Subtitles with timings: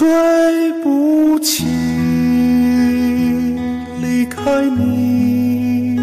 [0.00, 1.66] 对不起，
[4.00, 5.94] 离开你，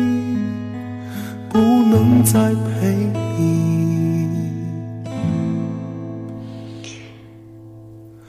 [1.49, 2.93] 不能再陪
[3.25, 4.37] 你。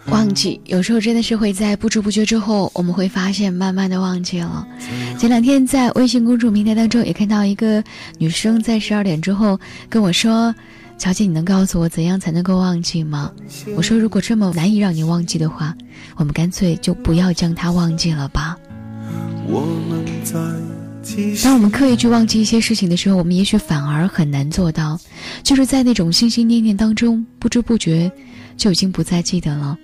[0.07, 4.67] 忘记有时候真的是会在不知不觉之后，我们会发现慢慢的忘记了。
[5.19, 7.85] 前两天在微信公众平台当中也看到一个
[8.17, 9.61] 女生在十二点之后
[9.91, 10.55] 跟我说。
[10.99, 13.31] 乔姐，你能告诉我怎样才能够忘记吗？
[13.77, 15.73] 我说，如果这么难以让你忘记的话，
[16.17, 18.59] 我们干脆就不要将它忘记了吧。
[21.43, 24.99] 当我们刻意去忘记一些事情的时候，我们也许反而很难做到，
[25.45, 28.11] 就是在那种心心念念当中，不知不觉
[28.57, 29.79] 就已经不再记得了。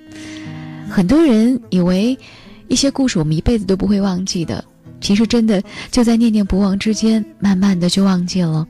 [0.91, 2.19] 很多人以为
[2.67, 4.63] 一些故事我们一辈子都不会忘记的，
[5.01, 8.67] 其实真的就在念念不忘之间，慢慢的就忘记了。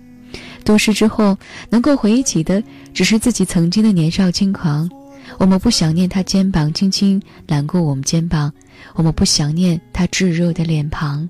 [0.65, 1.37] 多事之后，
[1.69, 4.91] 能够回忆起的只是自己曾经的年少轻狂。
[5.39, 8.53] 我们不想念他肩膀轻轻揽过我们肩膀，
[8.95, 11.29] 我们不想念他炙热的脸庞，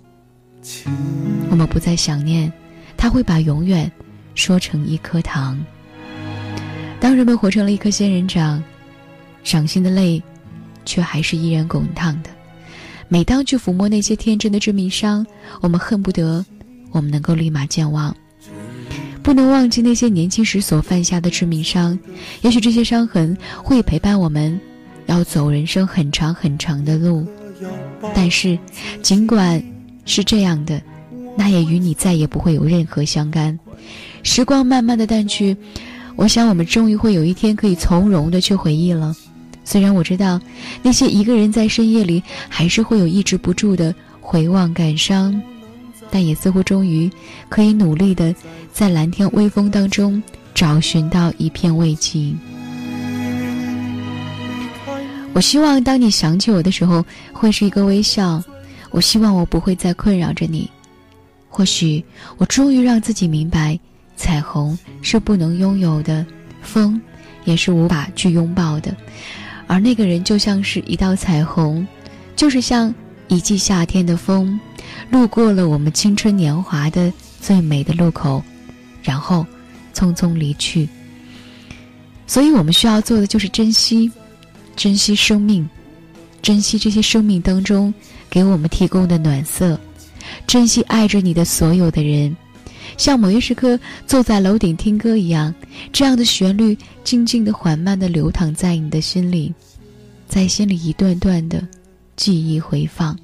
[1.51, 2.53] 我们不再想念
[2.97, 3.91] 他会把永远
[4.35, 5.63] 说成一颗糖。
[7.01, 8.63] 当人们活成了一颗仙人掌，
[9.43, 10.23] 伤心的泪
[10.85, 12.31] 却还是依然滚烫的。
[13.09, 15.25] 每当去抚摸那些天真的致命伤，
[15.61, 16.45] 我们恨不得
[16.91, 18.15] 我们能够立马健忘。
[19.25, 21.99] 不能忘记那些年轻时所犯下的致命伤，
[22.43, 24.61] 也许这些伤痕会陪伴我们，
[25.07, 27.27] 要走人生很长很长的路。
[28.15, 28.59] 但是，
[29.01, 29.65] 尽管
[30.05, 30.79] 是这样的，
[31.39, 33.59] 那也与你再也不会有任何相干。
[34.23, 35.57] 时光慢慢的淡去，
[36.17, 39.17] 我想我们终于会有一天可以从容的去回忆了。
[39.65, 40.39] 虽然我知道，
[40.83, 45.41] 那些一个人在深夜里还是会有抑制不住的回望感伤。
[46.15, 47.11] 但也似乎终于
[47.49, 48.33] 可以努力的
[48.73, 50.23] 在蓝天微风当中
[50.55, 52.33] 找寻到一片慰藉。
[55.33, 58.41] 我希望当你想起我的时候，会是一个微笑。
[58.93, 60.71] 我希望我不会再困扰着你。
[61.49, 62.05] 或许
[62.37, 63.77] 我终于让自己明白，
[64.15, 66.25] 彩虹是不能拥有的，
[66.63, 67.01] 风
[67.45, 68.95] 也是无法去拥抱的，
[69.67, 71.85] 而那个人就像是一道彩虹，
[72.37, 72.95] 就是像
[73.29, 74.59] 一季夏天的风。
[75.11, 78.43] 路过了我们青春年华的最美的路口，
[79.03, 79.47] 然后
[79.95, 80.89] 匆匆离去。
[82.27, 84.11] 所以我们需要做的就是珍惜，
[84.77, 85.69] 珍惜生命，
[86.43, 87.93] 珍惜这些生命当中
[88.31, 89.79] 给我们提供的暖色，
[90.47, 92.35] 珍惜爱着你的所有的人，
[92.97, 95.55] 像某一时刻坐在楼顶听歌一样，
[95.93, 99.53] 这样的旋律静静的、缓慢的流淌在你的心里，
[100.29, 101.67] 在心里一段段的
[102.17, 103.19] 记忆回放。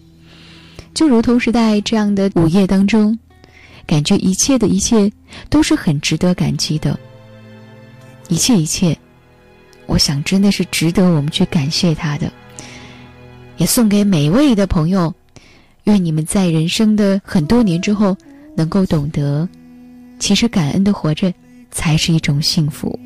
[0.93, 3.19] 就如同是在这样的午夜当中，
[3.87, 5.11] 感觉一切的一切
[5.49, 6.99] 都是很值得感激的。
[8.29, 8.97] 一切一切，
[9.87, 12.31] 我想真的是值得我们去感谢他的。
[13.57, 15.13] 也送给每一位的朋友，
[15.85, 18.17] 愿你们在人生的很多年之后，
[18.57, 19.49] 能够懂得，
[20.19, 21.33] 其实感恩的活着
[21.71, 22.99] 才是一种幸福。